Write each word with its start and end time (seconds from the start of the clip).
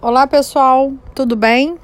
Olá 0.00 0.28
pessoal, 0.28 0.92
tudo 1.12 1.34
bem? 1.34 1.76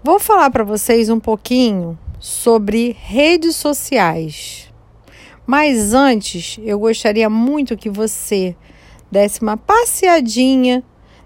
Vou 0.00 0.20
falar 0.20 0.48
para 0.48 0.62
vocês 0.62 1.10
um 1.10 1.18
pouquinho 1.18 1.98
sobre 2.20 2.96
redes 3.00 3.56
sociais. 3.56 4.72
Mas 5.44 5.92
antes, 5.92 6.56
eu 6.62 6.78
gostaria 6.78 7.28
muito 7.28 7.76
que 7.76 7.90
você 7.90 8.56
desse 9.10 9.42
uma 9.42 9.56
passeadinha 9.56 10.84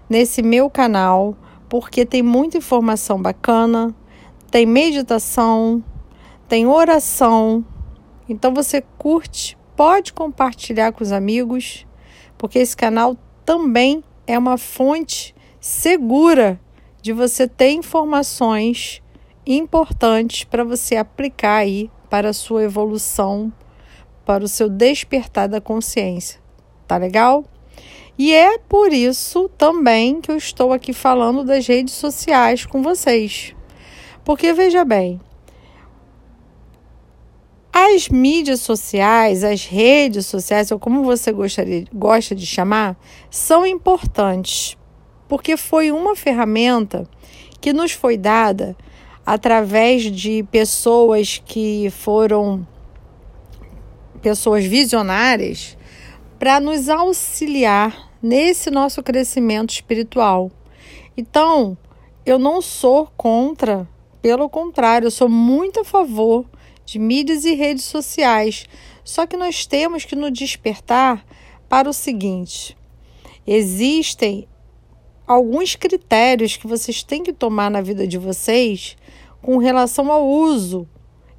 nesse 0.09 0.41
meu 0.41 0.71
canal, 0.71 1.37
porque 1.69 2.03
tem 2.03 2.23
muita 2.23 2.57
informação 2.57 3.21
bacana, 3.21 3.93
tem 4.49 4.65
meditação, 4.65 5.83
tem 6.47 6.65
oração. 6.65 7.63
Então 8.27 8.55
você 8.55 8.83
curte, 8.97 9.55
pode 9.75 10.13
compartilhar 10.13 10.93
com 10.93 11.03
os 11.03 11.11
amigos, 11.11 11.85
porque 12.39 12.57
esse 12.57 12.75
canal 12.75 13.15
também 13.45 14.03
é 14.25 14.35
uma 14.35 14.57
fonte 14.57 15.32
segura 15.63 16.59
de 17.01 17.13
você 17.13 17.47
ter 17.47 17.71
informações 17.71 19.01
importantes 19.47 20.43
para 20.43 20.61
você 20.61 20.97
aplicar 20.97 21.59
aí 21.59 21.89
para 22.09 22.31
a 22.31 22.33
sua 22.33 22.63
evolução, 22.63 23.49
para 24.25 24.43
o 24.43 24.47
seu 24.49 24.67
despertar 24.67 25.47
da 25.47 25.61
consciência. 25.61 26.41
Tá 26.85 26.97
legal? 26.97 27.45
E 28.17 28.33
é 28.33 28.57
por 28.57 28.91
isso 28.91 29.49
também 29.57 30.19
que 30.19 30.29
eu 30.29 30.35
estou 30.35 30.73
aqui 30.73 30.91
falando 30.91 31.45
das 31.45 31.65
redes 31.65 31.93
sociais 31.93 32.65
com 32.65 32.83
vocês. 32.83 33.55
Porque 34.25 34.51
veja 34.51 34.83
bem, 34.83 35.21
as 37.71 38.09
mídias 38.09 38.59
sociais, 38.59 39.45
as 39.45 39.65
redes 39.65 40.25
sociais, 40.25 40.71
ou 40.71 40.77
como 40.77 41.05
você 41.05 41.31
gostaria, 41.31 41.85
gosta 41.93 42.35
de 42.35 42.45
chamar, 42.45 42.97
são 43.29 43.65
importantes, 43.65 44.77
porque 45.33 45.57
foi 45.57 45.91
uma 45.91 46.15
ferramenta 46.15 47.09
que 47.59 47.73
nos 47.73 47.91
foi 47.91 48.17
dada 48.17 48.77
através 49.25 50.03
de 50.03 50.43
pessoas 50.43 51.41
que 51.43 51.89
foram 51.89 52.67
pessoas 54.21 54.63
visionárias 54.63 55.75
para 56.37 56.59
nos 56.59 56.87
auxiliar 56.87 58.11
nesse 58.21 58.69
nosso 58.69 59.01
crescimento 59.01 59.71
espiritual. 59.71 60.51
Então, 61.17 61.75
eu 62.23 62.37
não 62.37 62.61
sou 62.61 63.11
contra, 63.17 63.89
pelo 64.21 64.47
contrário, 64.47 65.07
eu 65.07 65.11
sou 65.11 65.27
muito 65.27 65.79
a 65.79 65.83
favor 65.83 66.45
de 66.85 66.99
mídias 66.99 67.43
e 67.43 67.55
redes 67.55 67.85
sociais. 67.85 68.67
Só 69.03 69.25
que 69.25 69.35
nós 69.35 69.65
temos 69.65 70.05
que 70.05 70.15
nos 70.15 70.31
despertar 70.31 71.25
para 71.67 71.89
o 71.89 71.93
seguinte: 71.93 72.77
existem 73.47 74.47
alguns 75.25 75.75
critérios 75.75 76.57
que 76.57 76.67
vocês 76.67 77.03
têm 77.03 77.23
que 77.23 77.33
tomar 77.33 77.71
na 77.71 77.81
vida 77.81 78.05
de 78.07 78.17
vocês 78.17 78.97
com 79.41 79.57
relação 79.57 80.11
ao 80.11 80.27
uso 80.27 80.87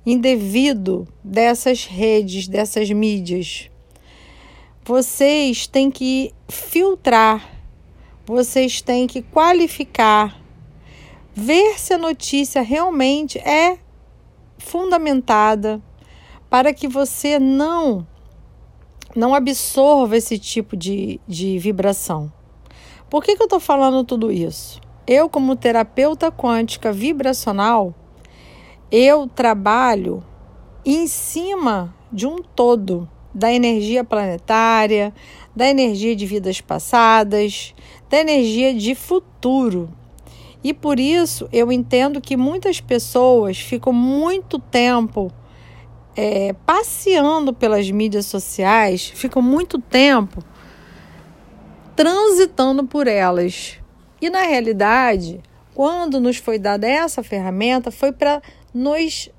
indevido 0.06 1.08
dessas 1.22 1.86
redes, 1.86 2.46
dessas 2.46 2.90
mídias. 2.90 3.70
Vocês 4.84 5.66
têm 5.66 5.90
que 5.90 6.32
filtrar, 6.48 7.50
vocês 8.26 8.82
têm 8.82 9.06
que 9.06 9.22
qualificar, 9.22 10.38
ver 11.34 11.78
se 11.78 11.94
a 11.94 11.98
notícia 11.98 12.60
realmente 12.60 13.38
é 13.38 13.78
fundamentada 14.58 15.82
para 16.50 16.72
que 16.72 16.86
você 16.86 17.38
não 17.38 18.06
não 19.16 19.32
absorva 19.32 20.16
esse 20.16 20.38
tipo 20.38 20.76
de, 20.76 21.20
de 21.26 21.56
vibração. 21.58 22.32
Por 23.14 23.22
que, 23.22 23.36
que 23.36 23.42
eu 23.42 23.46
estou 23.46 23.60
falando 23.60 24.02
tudo 24.02 24.32
isso? 24.32 24.80
Eu, 25.06 25.28
como 25.28 25.54
terapeuta 25.54 26.32
quântica 26.32 26.90
vibracional, 26.90 27.94
eu 28.90 29.28
trabalho 29.28 30.20
em 30.84 31.06
cima 31.06 31.94
de 32.10 32.26
um 32.26 32.38
todo 32.42 33.08
da 33.32 33.52
energia 33.52 34.02
planetária, 34.02 35.14
da 35.54 35.68
energia 35.68 36.16
de 36.16 36.26
vidas 36.26 36.60
passadas, 36.60 37.72
da 38.10 38.18
energia 38.18 38.74
de 38.74 38.96
futuro. 38.96 39.88
E 40.64 40.74
por 40.74 40.98
isso 40.98 41.48
eu 41.52 41.70
entendo 41.70 42.20
que 42.20 42.36
muitas 42.36 42.80
pessoas 42.80 43.60
ficam 43.60 43.92
muito 43.92 44.58
tempo 44.58 45.30
é, 46.16 46.52
passeando 46.66 47.54
pelas 47.54 47.88
mídias 47.88 48.26
sociais, 48.26 49.06
ficam 49.14 49.40
muito 49.40 49.78
tempo 49.78 50.42
transitando 51.96 52.84
por 52.84 53.06
elas. 53.06 53.78
E 54.20 54.30
na 54.30 54.42
realidade, 54.42 55.40
quando 55.74 56.20
nos 56.20 56.36
foi 56.36 56.58
dada 56.58 56.88
essa 56.88 57.22
ferramenta, 57.22 57.90
foi 57.90 58.12
para 58.12 58.42
nos 58.72 59.30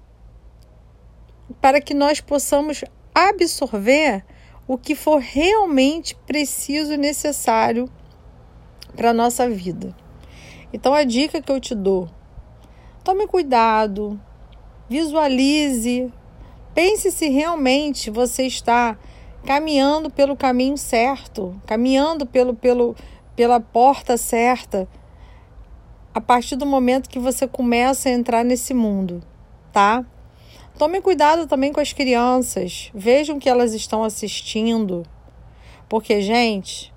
para 1.61 1.79
que 1.79 1.93
nós 1.93 2.19
possamos 2.19 2.83
absorver 3.13 4.25
o 4.67 4.77
que 4.77 4.95
for 4.95 5.19
realmente 5.19 6.15
preciso 6.25 6.93
e 6.93 6.97
necessário 6.97 7.89
para 8.95 9.11
a 9.11 9.13
nossa 9.13 9.47
vida. 9.49 9.95
Então 10.73 10.93
a 10.93 11.03
dica 11.03 11.41
que 11.41 11.51
eu 11.51 11.59
te 11.59 11.75
dou: 11.75 12.09
tome 13.03 13.27
cuidado, 13.27 14.19
visualize, 14.89 16.11
pense 16.73 17.11
se 17.11 17.29
realmente 17.29 18.09
você 18.09 18.47
está 18.47 18.97
caminhando 19.45 20.09
pelo 20.09 20.35
caminho 20.35 20.77
certo, 20.77 21.59
caminhando 21.65 22.25
pelo, 22.25 22.55
pelo, 22.55 22.95
pela 23.35 23.59
porta 23.59 24.17
certa, 24.17 24.87
a 26.13 26.19
partir 26.19 26.55
do 26.55 26.65
momento 26.65 27.09
que 27.09 27.19
você 27.19 27.47
começa 27.47 28.09
a 28.09 28.11
entrar 28.11 28.43
nesse 28.43 28.73
mundo, 28.73 29.21
tá? 29.71 30.03
Tome 30.77 30.99
cuidado 30.99 31.47
também 31.47 31.71
com 31.71 31.79
as 31.79 31.93
crianças, 31.93 32.89
vejam 32.93 33.39
que 33.39 33.47
elas 33.47 33.73
estão 33.73 34.03
assistindo, 34.03 35.03
porque, 35.87 36.21
gente, 36.21 36.93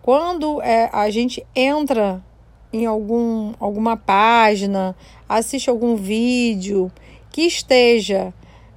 quando 0.00 0.62
é, 0.62 0.88
a 0.92 1.10
gente 1.10 1.44
entra 1.54 2.24
em 2.72 2.86
algum, 2.86 3.52
alguma 3.58 3.96
página, 3.96 4.94
assiste 5.28 5.68
algum 5.68 5.96
vídeo 5.96 6.90
que 7.30 7.42
esteja 7.42 8.32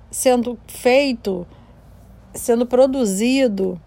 sendo 0.10 0.58
feito, 0.68 1.46
sendo 2.34 2.66
produzido 2.66 3.80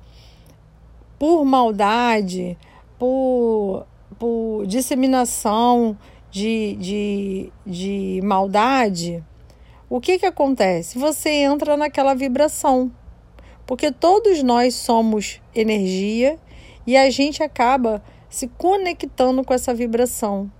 por 1.18 1.44
maldade, 1.44 2.56
por, 2.98 3.86
por 4.18 4.66
disseminação 4.66 5.96
de, 6.30 6.74
de, 6.76 7.52
de 7.66 8.20
maldade, 8.22 9.24
o 9.88 10.00
que, 10.00 10.18
que 10.18 10.26
acontece? 10.26 10.98
Você 10.98 11.30
entra 11.30 11.76
naquela 11.76 12.14
vibração. 12.14 12.92
Porque 13.66 13.90
todos 13.90 14.42
nós 14.42 14.74
somos 14.74 15.40
energia 15.54 16.38
e 16.86 16.96
a 16.96 17.08
gente 17.10 17.42
acaba 17.42 18.02
se 18.28 18.48
conectando 18.48 19.44
com 19.44 19.54
essa 19.54 19.72
vibração. 19.72 20.50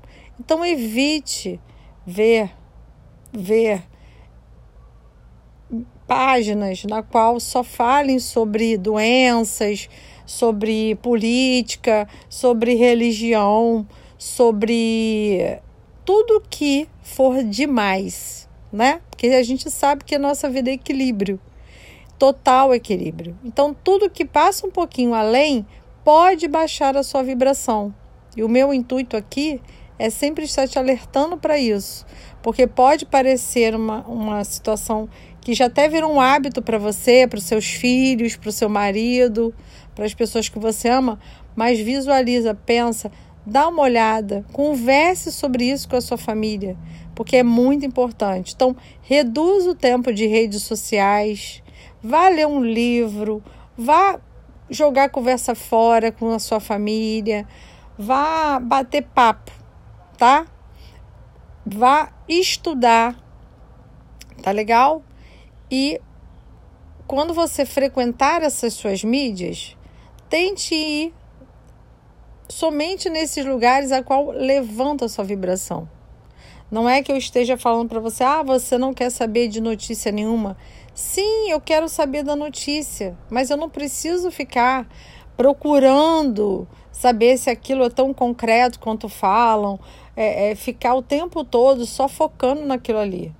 Então 0.41 0.64
evite 0.64 1.60
ver 2.04 2.50
ver 3.32 3.82
páginas 6.06 6.84
na 6.84 7.03
qual 7.03 7.41
só 7.41 7.62
falem 7.62 8.19
sobre 8.19 8.77
doenças, 8.77 9.89
sobre 10.25 10.94
política, 10.97 12.09
sobre 12.28 12.75
religião, 12.75 13.87
sobre 14.19 15.61
tudo 16.05 16.43
que 16.49 16.89
for 17.03 17.43
demais, 17.43 18.49
né? 18.72 19.00
Porque 19.11 19.28
a 19.28 19.43
gente 19.43 19.71
sabe 19.71 20.05
que 20.05 20.15
a 20.15 20.19
nossa 20.19 20.49
vida 20.49 20.71
é 20.71 20.75
equilíbrio, 20.75 21.41
total 22.19 22.75
equilíbrio. 22.75 23.37
Então 23.45 23.75
tudo 23.75 24.11
que 24.11 24.25
passa 24.25 24.66
um 24.66 24.71
pouquinho 24.71 25.15
além 25.15 25.66
pode 26.05 26.47
baixar 26.49 26.97
a 26.97 27.03
sua 27.03 27.22
vibração. 27.22 27.95
E 28.37 28.45
o 28.45 28.49
meu 28.49 28.72
intuito 28.72 29.16
aqui 29.16 29.60
é 29.98 30.10
sempre 30.10 30.45
estar 30.45 30.69
te 30.69 30.78
alertando 30.78 31.39
para 31.39 31.59
isso, 31.59 32.04
porque 32.42 32.66
pode 32.66 33.07
parecer 33.07 33.75
uma, 33.75 34.03
uma 34.03 34.45
situação 34.45 35.09
que 35.47 35.54
já 35.54 35.66
até 35.66 35.89
virou 35.89 36.13
um 36.13 36.21
hábito 36.21 36.60
para 36.60 36.77
você, 36.77 37.25
para 37.25 37.39
os 37.39 37.45
seus 37.45 37.66
filhos, 37.66 38.34
para 38.34 38.48
o 38.48 38.53
seu 38.53 38.69
marido, 38.69 39.54
para 39.95 40.04
as 40.04 40.13
pessoas 40.13 40.48
que 40.48 40.59
você 40.59 40.89
ama, 40.89 41.21
mas 41.54 41.78
visualiza, 41.78 42.53
pensa, 42.53 43.13
dá 43.47 43.69
uma 43.69 43.83
olhada, 43.83 44.45
converse 44.53 45.31
sobre 45.31 45.71
isso 45.71 45.89
com 45.89 45.95
a 45.95 46.01
sua 46.01 46.19
família, 46.19 46.77
porque 47.15 47.37
é 47.37 47.43
muito 47.45 47.87
importante. 47.87 48.54
Então, 48.57 48.75
reduz 49.03 49.69
o 49.69 49.75
tempo 49.77 50.13
de 50.13 50.27
redes 50.27 50.65
sociais, 50.65 51.63
vá 52.03 52.28
ler 52.28 52.49
um 52.49 52.60
livro, 52.60 53.41
vá 53.78 54.19
jogar 54.69 55.10
conversa 55.10 55.54
fora 55.54 56.10
com 56.10 56.33
a 56.33 56.41
sua 56.41 56.59
família, 56.59 57.47
vá 57.97 58.59
bater 58.59 59.03
papo, 59.15 59.53
tá? 60.19 60.45
Vá 61.65 62.10
estudar, 62.28 63.15
tá 64.42 64.51
legal? 64.51 65.04
E 65.71 66.01
quando 67.07 67.34
você 67.34 67.65
frequentar 67.66 68.42
essas 68.42 68.74
suas 68.74 69.03
mídias, 69.03 69.77
tente 70.28 70.74
ir 70.74 71.15
somente 72.48 73.10
nesses 73.10 73.45
lugares 73.45 73.92
a 73.92 74.03
qual 74.03 74.30
levanta 74.30 75.04
a 75.04 75.09
sua 75.09 75.24
vibração. 75.24 75.89
Não 76.71 76.89
é 76.89 77.03
que 77.03 77.13
eu 77.13 77.16
esteja 77.16 77.57
falando 77.57 77.89
para 77.89 78.01
você, 78.01 78.24
ah, 78.24 78.42
você 78.42 78.77
não 78.77 78.92
quer 78.92 79.10
saber 79.10 79.48
de 79.48 79.60
notícia 79.60 80.10
nenhuma. 80.10 80.57
Sim, 80.95 81.51
eu 81.51 81.60
quero 81.60 81.89
saber 81.89 82.24
da 82.24 82.34
notícia, 82.34 83.16
mas 83.30 83.51
eu 83.51 83.57
não 83.57 83.71
preciso 83.71 84.30
ficar 84.30 84.89
procurando 85.36 86.66
saber 86.91 87.36
se 87.36 87.51
aquilo 87.51 87.84
é 87.84 87.91
tão 87.91 88.13
concreto 88.15 88.80
quanto 88.80 89.09
falam, 89.09 89.78
é, 90.16 90.51
é 90.51 90.54
ficar 90.54 90.95
o 90.95 91.03
tempo 91.03 91.45
todo 91.45 91.84
só 91.86 92.09
focando 92.09 92.65
naquilo 92.65 92.98
ali. 92.98 93.33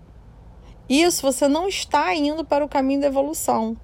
Isso 0.89 1.23
você 1.23 1.49
não 1.49 1.69
está 1.69 2.15
indo 2.15 2.45
para 2.45 2.65
o 2.65 2.69
caminho 2.69 3.01
da 3.01 3.09
evolução. 3.09 3.77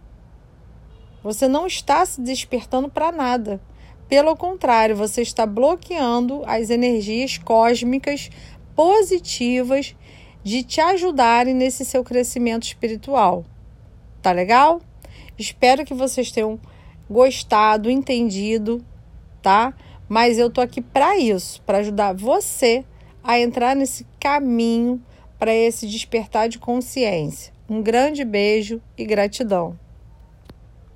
Você 1.22 1.48
não 1.48 1.66
está 1.66 2.04
se 2.06 2.20
despertando 2.20 2.88
para 2.88 3.10
nada. 3.10 3.60
Pelo 4.08 4.36
contrário, 4.36 4.94
você 4.94 5.22
está 5.22 5.46
bloqueando 5.46 6.42
as 6.46 6.70
energias 6.70 7.38
cósmicas 7.38 8.30
positivas 8.74 9.96
de 10.44 10.62
te 10.62 10.80
ajudarem 10.80 11.54
nesse 11.54 11.84
seu 11.84 12.04
crescimento 12.04 12.64
espiritual. 12.64 13.44
Tá 14.20 14.32
legal? 14.32 14.80
Espero 15.38 15.84
que 15.84 15.94
vocês 15.94 16.30
tenham 16.30 16.60
gostado, 17.08 17.90
entendido, 17.90 18.84
tá? 19.40 19.74
Mas 20.08 20.38
eu 20.38 20.50
tô 20.50 20.60
aqui 20.60 20.80
para 20.80 21.16
isso, 21.16 21.62
para 21.62 21.78
ajudar 21.78 22.12
você 22.12 22.84
a 23.24 23.38
entrar 23.40 23.74
nesse 23.74 24.06
caminho 24.20 25.02
para 25.42 25.52
esse 25.52 25.88
despertar 25.88 26.48
de 26.48 26.56
consciência. 26.56 27.52
Um 27.68 27.82
grande 27.82 28.24
beijo 28.24 28.80
e 28.96 29.04
gratidão. 29.04 29.76